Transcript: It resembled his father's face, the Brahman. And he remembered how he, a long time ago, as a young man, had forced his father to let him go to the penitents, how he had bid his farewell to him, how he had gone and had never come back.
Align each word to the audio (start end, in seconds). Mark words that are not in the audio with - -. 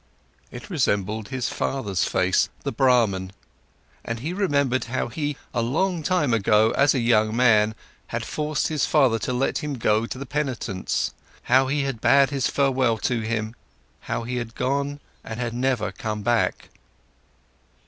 It 0.49 0.67
resembled 0.71 1.27
his 1.27 1.49
father's 1.49 2.05
face, 2.05 2.49
the 2.63 2.71
Brahman. 2.71 3.33
And 4.03 4.19
he 4.19 4.33
remembered 4.33 4.85
how 4.85 5.09
he, 5.09 5.37
a 5.53 5.61
long 5.61 6.01
time 6.01 6.33
ago, 6.33 6.71
as 6.71 6.95
a 6.95 6.99
young 6.99 7.35
man, 7.35 7.75
had 8.07 8.25
forced 8.25 8.69
his 8.69 8.87
father 8.87 9.19
to 9.19 9.31
let 9.31 9.59
him 9.59 9.75
go 9.75 10.07
to 10.07 10.17
the 10.17 10.25
penitents, 10.25 11.13
how 11.43 11.67
he 11.67 11.83
had 11.83 12.01
bid 12.01 12.31
his 12.31 12.47
farewell 12.47 12.97
to 12.97 13.19
him, 13.21 13.53
how 13.99 14.23
he 14.23 14.37
had 14.37 14.55
gone 14.55 14.99
and 15.23 15.39
had 15.39 15.53
never 15.53 15.91
come 15.91 16.23
back. 16.23 16.69